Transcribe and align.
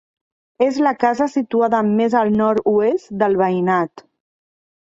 És 0.67 0.79
la 0.85 0.93
casa 1.03 1.27
situada 1.33 1.83
més 1.89 2.17
al 2.21 2.33
nord-oest 2.39 3.15
del 3.25 3.39
veïnat. 3.43 4.09